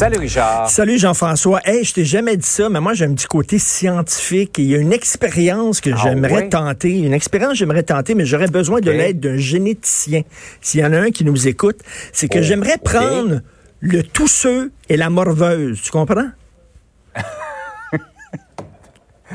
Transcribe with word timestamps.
Salut 0.00 0.16
Richard. 0.16 0.70
Salut 0.70 0.98
Jean-François. 0.98 1.60
Hey, 1.62 1.84
je 1.84 1.92
t'ai 1.92 2.06
jamais 2.06 2.34
dit 2.38 2.46
ça, 2.48 2.70
mais 2.70 2.80
moi 2.80 2.94
j'ai 2.94 3.04
un 3.04 3.12
petit 3.12 3.26
côté 3.26 3.58
scientifique. 3.58 4.56
Il 4.56 4.64
y 4.64 4.74
a 4.74 4.78
une 4.78 4.94
expérience 4.94 5.82
que 5.82 5.90
Ah 5.92 6.00
j'aimerais 6.02 6.48
tenter. 6.48 7.00
Une 7.00 7.12
expérience 7.12 7.50
que 7.50 7.58
j'aimerais 7.58 7.82
tenter, 7.82 8.14
mais 8.14 8.24
j'aurais 8.24 8.46
besoin 8.46 8.80
de 8.80 8.90
l'aide 8.90 9.20
d'un 9.20 9.36
généticien. 9.36 10.22
S'il 10.62 10.80
y 10.80 10.84
en 10.86 10.94
a 10.94 11.00
un 11.00 11.10
qui 11.10 11.22
nous 11.22 11.48
écoute, 11.48 11.80
c'est 12.14 12.28
que 12.28 12.38
Oh, 12.38 12.42
j'aimerais 12.42 12.78
prendre 12.78 13.42
le 13.80 14.02
tousseux 14.02 14.72
et 14.88 14.96
la 14.96 15.10
morveuse. 15.10 15.82
Tu 15.82 15.90
comprends? 15.90 16.30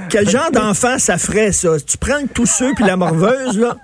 Quel 0.10 0.28
genre 0.28 0.50
d'enfant 0.50 0.98
ça 0.98 1.20
ferait, 1.20 1.52
ça? 1.52 1.80
Tu 1.80 2.00
prends 2.00 2.20
le 2.20 2.28
tousseux 2.28 2.72
puis 2.76 2.86
la 2.86 2.98
morveuse, 2.98 3.60
là? 3.60 3.78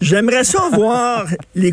J'aimerais 0.00 0.44
ça 0.44 0.68
voir 0.72 1.24
les 1.54 1.72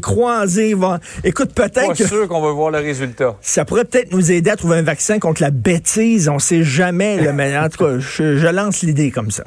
voir- 0.74 1.00
Écoute, 1.24 1.54
Pas 1.54 1.70
peut-être 1.70 1.94
que 1.98 2.08
sûr 2.08 2.28
qu'on 2.28 2.42
va 2.42 2.52
voir 2.52 2.72
le 2.72 2.80
résultat. 2.80 3.36
ça 3.42 3.66
pourrait 3.66 3.86
peut-être 3.86 4.12
nous 4.12 4.32
aider 4.32 4.50
à 4.50 4.56
trouver 4.56 4.78
un 4.78 4.82
vaccin 4.84 5.20
contre 5.20 5.42
la 5.42 5.52
bêtise. 5.52 6.30
On 6.30 6.40
sait 6.40 6.64
jamais, 6.64 7.22
là, 7.22 7.34
mais 7.34 7.58
en 7.58 7.70
tout 7.70 7.84
cas, 7.84 8.00
je, 8.00 8.38
je 8.38 8.48
lance 8.48 8.82
l'idée 8.84 9.12
comme 9.12 9.32
ça. 9.32 9.44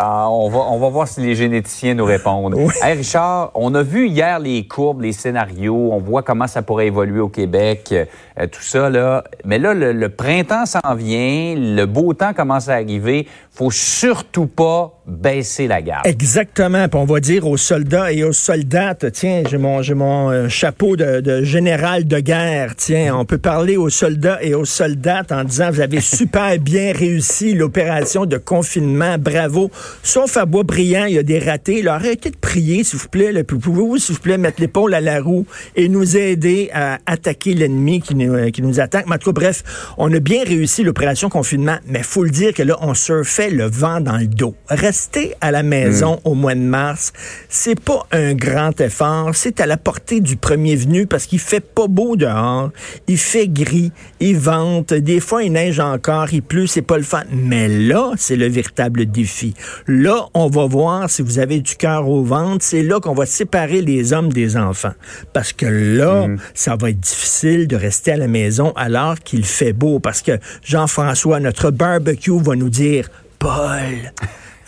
Ah, 0.00 0.28
on, 0.30 0.48
va, 0.48 0.58
on 0.70 0.78
va 0.78 0.90
voir 0.90 1.08
si 1.08 1.20
les 1.22 1.34
généticiens 1.34 1.94
nous 1.94 2.04
répondent. 2.04 2.54
Oui. 2.56 2.72
Hey 2.84 2.96
Richard, 2.98 3.50
on 3.54 3.74
a 3.74 3.82
vu 3.82 4.06
hier 4.06 4.38
les 4.38 4.64
courbes, 4.68 5.00
les 5.00 5.12
scénarios, 5.12 5.90
on 5.92 5.98
voit 5.98 6.22
comment 6.22 6.46
ça 6.46 6.62
pourrait 6.62 6.86
évoluer 6.86 7.18
au 7.18 7.28
Québec, 7.30 7.88
euh, 7.92 8.46
tout 8.46 8.62
ça. 8.62 8.90
là. 8.90 9.24
Mais 9.44 9.58
là, 9.58 9.74
le, 9.74 9.92
le 9.92 10.08
printemps 10.08 10.66
s'en 10.66 10.94
vient, 10.94 11.54
le 11.56 11.84
beau 11.86 12.12
temps 12.14 12.32
commence 12.32 12.68
à 12.68 12.74
arriver. 12.74 13.26
faut 13.50 13.72
surtout 13.72 14.46
pas 14.46 14.92
baisser 15.08 15.66
la 15.66 15.82
garde. 15.82 16.06
Exactement. 16.06 16.88
Puis 16.88 17.00
on 17.00 17.04
va 17.04 17.20
dire 17.20 17.46
aux 17.46 17.56
soldats 17.56 18.12
et 18.12 18.22
aux 18.24 18.32
soldates, 18.32 19.10
tiens, 19.12 19.42
j'ai 19.48 19.58
mon, 19.58 19.82
j'ai 19.82 19.94
mon 19.94 20.30
euh, 20.30 20.48
chapeau 20.48 20.96
de, 20.96 21.20
de 21.20 21.42
général 21.42 22.06
de 22.06 22.20
guerre. 22.20 22.74
Tiens, 22.76 23.16
on 23.16 23.24
peut 23.24 23.38
parler 23.38 23.76
aux 23.76 23.88
soldats 23.88 24.38
et 24.42 24.54
aux 24.54 24.66
soldates 24.66 25.32
en 25.32 25.44
disant, 25.44 25.70
vous 25.70 25.80
avez 25.80 26.00
super 26.18 26.58
bien 26.58 26.92
réussi 26.92 27.54
l'opération 27.54 28.26
de 28.26 28.36
confinement. 28.36 29.16
Bravo. 29.18 29.70
Sauf 30.02 30.36
à 30.36 30.44
Boisbriand, 30.44 31.06
il 31.06 31.14
y 31.14 31.18
a 31.18 31.22
des 31.22 31.38
ratés. 31.38 31.82
Là, 31.82 31.94
arrêtez 31.94 32.30
de 32.30 32.36
prier, 32.36 32.84
s'il 32.84 32.98
vous 32.98 33.08
plaît. 33.08 33.32
Là. 33.32 33.44
Puis 33.44 33.58
Pouvez-vous, 33.58 33.98
s'il 33.98 34.14
vous 34.14 34.20
plaît, 34.20 34.38
mettre 34.38 34.60
l'épaule 34.60 34.94
à 34.94 35.00
la 35.00 35.20
roue 35.20 35.46
et 35.74 35.88
nous 35.88 36.16
aider 36.16 36.70
à 36.72 36.98
attaquer 37.06 37.54
l'ennemi 37.54 38.00
qui 38.00 38.14
nous, 38.14 38.34
euh, 38.34 38.50
qui 38.50 38.62
nous 38.62 38.80
attaque. 38.80 39.06
Mais 39.06 39.14
en 39.14 39.18
tout 39.18 39.32
cas, 39.32 39.40
bref, 39.40 39.94
on 39.96 40.12
a 40.12 40.20
bien 40.20 40.44
réussi 40.44 40.84
l'opération 40.84 41.28
confinement, 41.28 41.76
mais 41.86 42.02
faut 42.02 42.24
le 42.24 42.30
dire 42.30 42.52
que 42.52 42.62
là, 42.62 42.76
on 42.80 42.94
surfait 42.94 43.50
le 43.50 43.64
vent 43.64 44.00
dans 44.00 44.16
le 44.16 44.26
dos. 44.26 44.54
Rester 44.98 45.32
à 45.40 45.52
la 45.52 45.62
maison 45.62 46.18
au 46.24 46.34
mois 46.34 46.56
de 46.56 46.60
mars, 46.60 47.12
c'est 47.48 47.78
pas 47.78 48.04
un 48.10 48.34
grand 48.34 48.80
effort. 48.80 49.30
C'est 49.32 49.60
à 49.60 49.66
la 49.66 49.76
portée 49.76 50.18
du 50.18 50.36
premier 50.36 50.74
venu 50.74 51.06
parce 51.06 51.26
qu'il 51.26 51.38
fait 51.38 51.60
pas 51.60 51.86
beau 51.86 52.16
dehors. 52.16 52.70
Il 53.06 53.16
fait 53.16 53.46
gris, 53.46 53.92
il 54.18 54.36
vente. 54.36 54.92
Des 54.92 55.20
fois, 55.20 55.44
il 55.44 55.52
neige 55.52 55.78
encore, 55.78 56.32
il 56.32 56.42
pleut, 56.42 56.66
c'est 56.66 56.82
pas 56.82 56.96
le 56.96 57.04
fun. 57.04 57.22
Mais 57.30 57.68
là, 57.68 58.10
c'est 58.16 58.34
le 58.34 58.48
véritable 58.48 59.06
défi. 59.06 59.54
Là, 59.86 60.26
on 60.34 60.48
va 60.48 60.66
voir 60.66 61.08
si 61.08 61.22
vous 61.22 61.38
avez 61.38 61.60
du 61.60 61.76
cœur 61.76 62.08
au 62.08 62.24
ventre. 62.24 62.64
C'est 62.64 62.82
là 62.82 62.98
qu'on 62.98 63.14
va 63.14 63.24
séparer 63.24 63.82
les 63.82 64.12
hommes 64.12 64.32
des 64.32 64.56
enfants. 64.56 64.94
Parce 65.32 65.52
que 65.52 65.66
là, 65.66 66.26
ça 66.54 66.74
va 66.74 66.90
être 66.90 66.98
difficile 66.98 67.68
de 67.68 67.76
rester 67.76 68.10
à 68.10 68.16
la 68.16 68.26
maison 68.26 68.72
alors 68.74 69.20
qu'il 69.20 69.44
fait 69.44 69.72
beau. 69.72 70.00
Parce 70.00 70.22
que 70.22 70.40
Jean-François, 70.64 71.38
notre 71.38 71.70
barbecue 71.70 72.40
va 72.42 72.56
nous 72.56 72.68
dire, 72.68 73.08
Paul, 73.38 74.12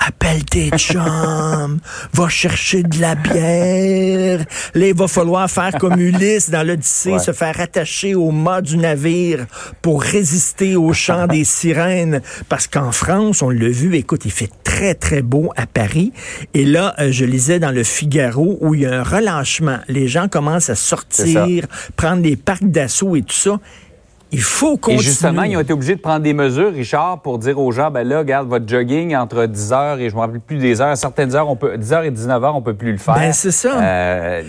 Appelle 0.07 0.45
tes 0.47 0.71
chums, 0.79 1.79
va 2.15 2.29
chercher 2.31 2.83
de 2.83 2.99
la 3.01 3.15
bière. 3.15 4.41
Là, 4.75 4.87
il 4.89 4.95
va 4.95 5.07
falloir 5.09 5.51
faire 5.51 5.73
comme 5.79 5.99
Ulysse 6.01 6.49
dans 6.49 6.67
l'Odyssée, 6.67 7.13
Ouais. 7.13 7.19
se 7.19 7.33
faire 7.33 7.61
attacher 7.61 8.15
au 8.15 8.31
mât 8.31 8.63
du 8.63 8.79
navire 8.79 9.47
pour 9.83 10.03
résister 10.03 10.75
au 10.77 10.93
chant 10.95 11.27
des 11.27 11.45
sirènes. 11.45 12.23
Parce 12.49 12.67
qu'en 12.67 12.93
France, 12.93 13.43
on 13.43 13.51
l'a 13.51 13.69
vu, 13.69 13.95
écoute, 13.97 14.23
il 14.25 14.31
fait 14.33 14.51
très, 14.65 14.95
très 14.95 15.21
beau 15.21 15.51
à 15.57 15.67
Paris. 15.67 16.13
Et 16.55 16.65
là, 16.65 16.95
euh, 16.99 17.13
je 17.13 17.27
lisais 17.27 17.59
dans 17.59 17.71
le 17.73 17.85
Figaro 17.85 18.57
où 18.63 18.75
il 18.75 18.81
y 18.83 18.87
a 18.87 19.01
un 19.01 19.03
relâchement. 19.03 19.81
Les 19.89 20.09
gens 20.09 20.29
commencent 20.29 20.71
à 20.71 20.77
sortir, 20.77 21.67
prendre 21.97 22.23
des 22.23 22.37
parcs 22.37 22.65
d'assaut 22.65 23.17
et 23.17 23.23
tout 23.23 23.35
ça. 23.37 23.61
Il 24.33 24.43
faut 24.43 24.75
Et 24.75 24.79
continuer. 24.79 25.03
justement, 25.03 25.43
ils 25.43 25.57
ont 25.57 25.61
été 25.61 25.73
obligés 25.73 25.97
de 25.97 26.01
prendre 26.01 26.21
des 26.23 26.33
mesures, 26.35 26.73
Richard, 26.73 27.21
pour 27.21 27.39
dire 27.39 27.59
aux 27.59 27.73
gens, 27.73 27.91
ben 27.91 28.07
là, 28.07 28.19
regarde, 28.21 28.49
votre 28.49 28.69
jogging 28.69 29.17
entre 29.17 29.47
10 29.47 29.73
heures 29.73 29.99
et 29.99 30.09
je 30.09 30.15
me 30.15 30.21
rappelle 30.21 30.41
plus 30.41 30.59
des 30.59 30.81
heures, 30.81 30.89
à 30.91 30.97
certaines 30.97 31.35
heures, 31.35 31.49
on 31.49 31.57
peut, 31.57 31.77
10 31.77 31.93
heures 31.93 32.05
et 32.05 32.11
19 32.11 32.45
heures, 32.45 32.57
on 32.57 32.63
peut 32.63 32.75
plus 32.75 32.93
le 32.93 32.99
faire. 32.99 33.15
Ben, 33.15 33.33
c'est 33.33 33.51
ça. 33.51 33.81
Euh, 33.83 34.43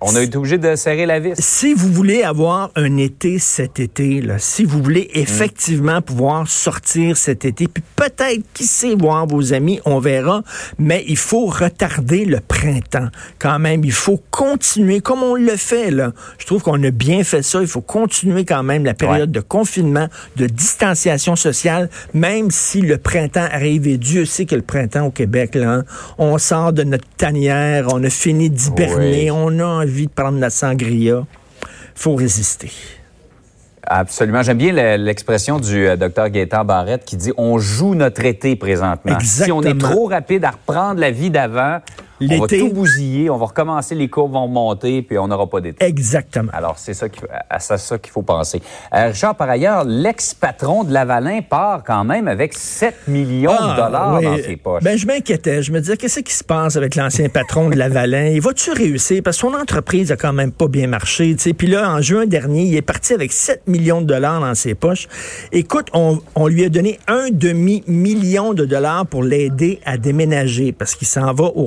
on 0.00 0.14
a 0.14 0.22
été 0.22 0.36
obligé 0.36 0.58
de 0.58 0.76
serrer 0.76 1.06
la 1.06 1.18
vis. 1.18 1.34
si 1.38 1.74
vous 1.74 1.92
voulez 1.92 2.22
avoir 2.22 2.70
un 2.76 2.96
été 2.98 3.38
cet 3.38 3.80
été, 3.80 4.20
là, 4.20 4.38
si 4.38 4.64
vous 4.64 4.82
voulez 4.82 5.10
effectivement 5.14 6.00
pouvoir 6.02 6.46
sortir 6.48 7.16
cet 7.16 7.44
été, 7.44 7.66
puis 7.68 7.82
peut-être, 7.96 8.42
qui 8.54 8.64
sait, 8.64 8.94
voir 8.94 9.26
vos 9.26 9.52
amis, 9.52 9.80
on 9.84 9.98
verra, 9.98 10.42
mais 10.78 11.04
il 11.08 11.16
faut 11.16 11.46
retarder 11.46 12.24
le 12.24 12.38
printemps. 12.40 13.08
Quand 13.38 13.58
même, 13.58 13.84
il 13.84 13.92
faut 13.92 14.22
continuer 14.30 15.00
comme 15.00 15.22
on 15.22 15.34
le 15.34 15.56
fait, 15.56 15.90
là. 15.90 16.12
Je 16.38 16.46
trouve 16.46 16.62
qu'on 16.62 16.82
a 16.84 16.90
bien 16.90 17.24
fait 17.24 17.42
ça. 17.42 17.60
Il 17.60 17.66
faut 17.66 17.80
continuer 17.80 18.44
quand 18.44 18.62
même 18.62 18.84
la 18.84 18.94
période 18.94 19.32
de 19.32 19.40
confinement, 19.40 20.08
de 20.36 20.46
distanciation 20.46 21.34
sociale, 21.36 21.90
même 22.14 22.50
si 22.50 22.80
le 22.82 22.98
printemps 22.98 23.48
arrive, 23.50 23.88
et 23.88 23.98
Dieu 23.98 24.24
sait 24.24 24.44
que 24.46 24.54
le 24.54 24.62
printemps 24.62 25.06
au 25.06 25.10
Québec, 25.10 25.54
là, 25.54 25.70
hein, 25.72 25.84
on 26.18 26.38
sort 26.38 26.72
de 26.72 26.84
notre 26.84 27.06
tanière, 27.16 27.88
on 27.92 28.02
a 28.04 28.10
fini 28.10 28.50
d'hiberner, 28.50 29.30
Oui. 29.30 29.30
on 29.30 29.58
a 29.58 29.87
envie 29.88 30.06
de 30.06 30.12
prendre 30.12 30.38
la 30.38 30.50
sangria. 30.50 31.24
faut 31.94 32.14
résister. 32.14 32.70
Absolument. 33.90 34.42
J'aime 34.42 34.58
bien 34.58 34.72
le- 34.72 35.02
l'expression 35.02 35.58
du 35.58 35.86
euh, 35.88 35.96
docteur 35.96 36.28
Gaétan 36.28 36.64
Barrette 36.64 37.04
qui 37.04 37.16
dit 37.16 37.32
on 37.38 37.58
joue 37.58 37.94
notre 37.94 38.24
été 38.24 38.54
présentement. 38.54 39.18
Si 39.20 39.50
on 39.50 39.62
est 39.62 39.78
trop 39.80 40.06
rapide 40.06 40.44
à 40.44 40.50
reprendre 40.50 41.00
la 41.00 41.10
vie 41.10 41.30
d'avant, 41.30 41.78
on 42.20 42.38
va 42.40 42.46
tout 42.46 42.72
bousiller, 42.72 43.30
on 43.30 43.36
va 43.36 43.46
recommencer, 43.46 43.94
les 43.94 44.08
courbes 44.08 44.32
vont 44.32 44.48
monter, 44.48 45.02
puis 45.02 45.18
on 45.18 45.28
n'aura 45.28 45.46
pas 45.48 45.60
d'été. 45.60 45.84
Exactement. 45.84 46.50
Alors, 46.52 46.78
c'est 46.78 46.94
ça 46.94 47.08
qu'il 47.08 47.22
ça, 47.58 47.98
qu'il 47.98 48.12
faut 48.12 48.22
penser. 48.22 48.60
Euh, 48.94 49.08
Richard, 49.08 49.34
par 49.36 49.48
ailleurs, 49.50 49.84
l'ex-patron 49.84 50.84
de 50.84 50.92
Lavalin 50.92 51.40
part 51.42 51.82
quand 51.84 52.04
même 52.04 52.28
avec 52.28 52.54
7 52.54 53.08
millions 53.08 53.52
de 53.52 53.76
dollars 53.76 54.14
Ah, 54.14 54.18
oui. 54.18 54.24
dans 54.24 54.36
ses 54.36 54.56
poches. 54.56 54.82
Ben, 54.82 54.96
je 54.98 55.06
m'inquiétais. 55.06 55.62
Je 55.62 55.72
me 55.72 55.80
disais, 55.80 55.96
qu'est-ce 55.96 56.20
qui 56.20 56.32
se 56.34 56.44
passe 56.44 56.76
avec 56.76 56.94
l'ancien 56.96 57.28
patron 57.28 57.68
de 57.70 57.76
Lavalin? 57.76 58.26
Il 58.26 58.40
va-tu 58.40 58.72
réussir? 58.72 59.22
Parce 59.22 59.36
que 59.36 59.40
son 59.48 59.54
entreprise 59.54 60.10
a 60.12 60.16
quand 60.16 60.32
même 60.32 60.52
pas 60.52 60.68
bien 60.68 60.86
marché. 60.86 61.34
tu 61.36 61.42
sais. 61.42 61.52
Puis 61.52 61.66
là, 61.68 61.90
en 61.90 62.00
juin 62.00 62.26
dernier, 62.26 62.62
il 62.64 62.74
est 62.76 62.82
parti 62.82 63.12
avec 63.12 63.32
7 63.32 63.66
millions 63.68 64.00
de 64.00 64.06
dollars 64.06 64.40
dans 64.40 64.54
ses 64.54 64.74
poches. 64.74 65.08
Écoute, 65.52 65.88
on, 65.92 66.20
on 66.34 66.46
lui 66.46 66.64
a 66.64 66.68
donné 66.68 66.98
un 67.06 67.28
demi-million 67.30 68.54
de 68.54 68.64
dollars 68.64 69.06
pour 69.06 69.22
l'aider 69.22 69.80
à 69.84 69.96
déménager 69.98 70.72
parce 70.72 70.94
qu'il 70.94 71.06
s'en 71.06 71.32
va 71.32 71.44
au 71.44 71.66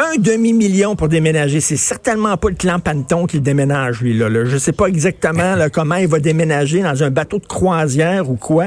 Un 0.00 0.16
demi-million 0.16 0.94
pour 0.94 1.08
déménager. 1.08 1.60
C'est 1.60 1.76
certainement 1.76 2.36
pas 2.36 2.50
le 2.50 2.54
clan 2.54 2.78
Panton 2.78 3.26
qui 3.26 3.40
déménage, 3.40 4.00
lui. 4.00 4.16
Là, 4.16 4.28
là. 4.28 4.44
Je 4.44 4.56
sais 4.56 4.70
pas 4.70 4.86
exactement 4.86 5.56
comment 5.72 5.96
il 5.96 6.06
va 6.06 6.20
déménager 6.20 6.82
dans 6.82 7.02
un 7.02 7.10
bateau 7.10 7.40
de 7.40 7.46
croisière 7.46 8.30
ou 8.30 8.36
quoi. 8.36 8.66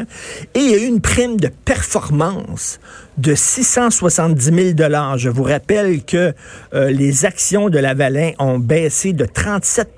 Et 0.56 0.60
il 0.60 0.72
y 0.72 0.74
a 0.74 0.78
eu 0.84 0.88
une 0.88 1.00
prime 1.00 1.38
de 1.38 1.48
performance 1.48 2.82
de 3.18 3.34
670 3.34 4.44
000 4.44 4.90
Je 5.16 5.30
vous 5.30 5.44
rappelle 5.44 6.04
que 6.04 6.34
euh, 6.74 6.92
les 6.92 7.24
actions 7.24 7.70
de 7.70 7.80
Lavalin 7.80 8.32
ont 8.38 8.60
baissé 8.60 9.14
de 9.14 9.24
37 9.24 9.90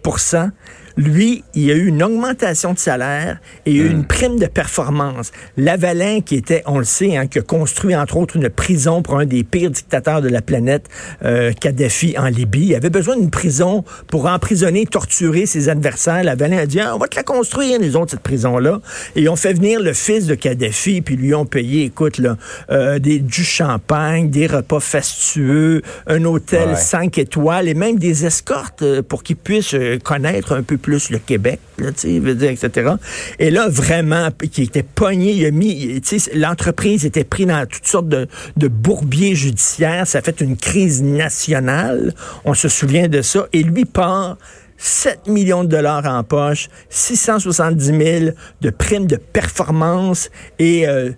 Lui, 0.97 1.43
il 1.55 1.71
a 1.71 1.75
eu 1.75 1.87
une 1.87 2.03
augmentation 2.03 2.73
de 2.73 2.79
salaire 2.79 3.39
et 3.65 3.71
il 3.71 3.81
a 3.81 3.85
eu 3.85 3.89
une 3.89 4.05
prime 4.05 4.39
de 4.39 4.45
performance. 4.45 5.31
Lavalin, 5.57 6.21
qui 6.21 6.35
était, 6.35 6.63
on 6.65 6.79
le 6.79 6.85
sait, 6.85 7.17
hein, 7.17 7.27
qui 7.27 7.39
a 7.39 7.41
construit 7.41 7.95
entre 7.95 8.17
autres 8.17 8.35
une 8.35 8.49
prison 8.49 9.01
pour 9.01 9.17
un 9.19 9.25
des 9.25 9.43
pires 9.43 9.71
dictateurs 9.71 10.21
de 10.21 10.29
la 10.29 10.41
planète, 10.41 10.87
euh, 11.23 11.51
Kadhafi 11.53 12.15
en 12.17 12.25
Libye, 12.25 12.67
il 12.67 12.75
avait 12.75 12.89
besoin 12.89 13.17
d'une 13.17 13.29
prison 13.31 13.83
pour 14.07 14.27
emprisonner, 14.27 14.85
torturer 14.85 15.45
ses 15.45 15.69
adversaires. 15.69 16.23
Lavalin 16.23 16.57
a 16.57 16.65
dit, 16.65 16.79
ah, 16.79 16.95
on 16.95 16.99
va 16.99 17.07
te 17.07 17.15
la 17.15 17.23
construire, 17.23 17.79
les 17.79 17.95
autres, 17.95 18.11
cette 18.11 18.21
prison-là. 18.21 18.81
Et 19.15 19.21
ils 19.21 19.29
ont 19.29 19.35
fait 19.35 19.53
venir 19.53 19.79
le 19.79 19.93
fils 19.93 20.27
de 20.27 20.35
Kadhafi, 20.35 21.01
puis 21.01 21.15
lui 21.15 21.33
ont 21.33 21.45
payé, 21.45 21.85
écoute, 21.85 22.17
là, 22.17 22.37
euh, 22.69 22.99
des, 22.99 23.19
du 23.19 23.43
champagne, 23.43 24.29
des 24.29 24.47
repas 24.47 24.79
fastueux, 24.79 25.81
un 26.07 26.23
hôtel 26.25 26.77
5 26.77 27.17
étoiles 27.17 27.67
et 27.67 27.73
même 27.73 27.97
des 27.97 28.25
escortes 28.25 28.81
euh, 28.81 29.01
pour 29.01 29.23
qu'ils 29.23 29.35
puissent 29.35 29.73
euh, 29.73 29.97
connaître 29.99 30.53
un 30.53 30.63
peu 30.63 30.77
plus 30.83 31.09
le 31.09 31.17
Québec, 31.17 31.59
là, 31.79 31.89
etc. 31.89 32.91
Et 33.39 33.49
là, 33.49 33.69
vraiment, 33.69 34.29
qui 34.51 34.61
était 34.61 34.83
pogné, 34.83 35.31
il 35.31 35.45
a 35.45 35.51
mis, 35.51 35.99
l'entreprise 36.35 37.05
était 37.05 37.23
prise 37.23 37.47
dans 37.47 37.65
toutes 37.65 37.87
sortes 37.87 38.09
de, 38.09 38.27
de 38.57 38.67
bourbiers 38.67 39.33
judiciaires, 39.33 40.05
ça 40.05 40.19
a 40.19 40.21
fait 40.21 40.41
une 40.41 40.57
crise 40.57 41.01
nationale, 41.01 42.13
on 42.45 42.53
se 42.53 42.67
souvient 42.67 43.07
de 43.07 43.21
ça, 43.21 43.47
et 43.53 43.63
lui 43.63 43.85
part 43.85 44.37
7 44.77 45.27
millions 45.27 45.63
de 45.63 45.69
dollars 45.69 46.05
en 46.05 46.23
poche, 46.23 46.67
670 46.89 47.85
000 47.85 48.35
de 48.61 48.69
primes 48.69 49.07
de 49.07 49.15
performance 49.15 50.29
et 50.59 50.87
euh, 50.87 51.11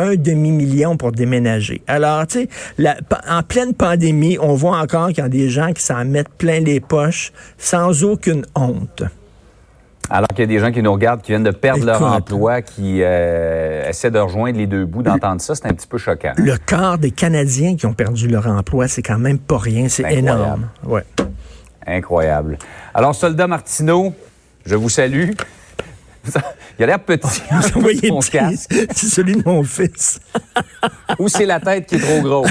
un 0.00 0.16
demi-million 0.16 0.96
pour 0.96 1.12
déménager. 1.12 1.82
Alors, 1.86 2.26
tu 2.26 2.48
sais, 2.78 2.96
en 3.28 3.42
pleine 3.42 3.74
pandémie, 3.74 4.38
on 4.40 4.54
voit 4.54 4.78
encore 4.78 5.08
qu'il 5.08 5.18
y 5.18 5.22
a 5.22 5.28
des 5.28 5.48
gens 5.48 5.72
qui 5.72 5.82
s'en 5.82 6.04
mettent 6.04 6.30
plein 6.30 6.60
les 6.60 6.80
poches 6.80 7.32
sans 7.58 8.04
aucune 8.04 8.44
honte. 8.54 9.02
Alors 10.12 10.28
qu'il 10.28 10.40
y 10.40 10.42
a 10.42 10.46
des 10.46 10.58
gens 10.58 10.72
qui 10.72 10.82
nous 10.82 10.92
regardent, 10.92 11.22
qui 11.22 11.30
viennent 11.30 11.44
de 11.44 11.52
perdre 11.52 11.84
leur 11.84 12.02
emploi, 12.02 12.62
qui 12.62 12.98
euh, 13.00 13.88
essaient 13.88 14.10
de 14.10 14.18
rejoindre 14.18 14.58
les 14.58 14.66
deux 14.66 14.84
bouts, 14.84 15.04
d'entendre 15.04 15.40
ça, 15.40 15.54
c'est 15.54 15.66
un 15.66 15.72
petit 15.72 15.86
peu 15.86 15.98
choquant. 15.98 16.32
Le 16.36 16.56
quart 16.56 16.98
des 16.98 17.12
Canadiens 17.12 17.76
qui 17.76 17.86
ont 17.86 17.92
perdu 17.92 18.26
leur 18.26 18.48
emploi, 18.48 18.88
c'est 18.88 19.02
quand 19.02 19.18
même 19.18 19.38
pas 19.38 19.58
rien, 19.58 19.88
c'est 19.88 20.12
énorme. 20.12 20.68
Ouais. 20.84 21.04
Incroyable. 21.86 22.58
Alors, 22.92 23.14
soldat 23.14 23.46
Martineau, 23.46 24.12
je 24.66 24.74
vous 24.74 24.88
salue. 24.88 25.30
Il 26.78 26.84
a 26.84 26.86
l'air 26.86 27.00
petit. 27.04 27.42
Mon 28.10 28.20
casque. 28.20 28.72
C'est 28.94 29.08
celui 29.08 29.36
de 29.36 29.42
mon 29.44 29.62
fils. 29.62 30.20
Ou 31.18 31.28
c'est 31.28 31.46
la 31.46 31.60
tête 31.60 31.86
qui 31.86 31.96
est 31.96 31.98
trop 31.98 32.20
grosse. 32.20 32.50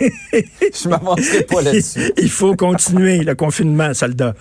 Je 0.00 0.88
m'avancerai 0.88 1.42
pas 1.44 1.62
là-dessus. 1.62 2.12
Il 2.16 2.30
faut 2.30 2.56
continuer 2.56 3.18
le 3.18 3.34
confinement, 3.34 3.94
soldat. 3.94 4.34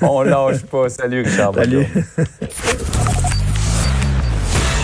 On 0.00 0.22
lâche 0.22 0.62
pas. 0.62 0.88
Salut, 0.88 1.22
Richard. 1.22 1.54
Salut. 1.54 1.86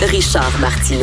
Richard 0.02 0.58
Martineau. 0.60 0.90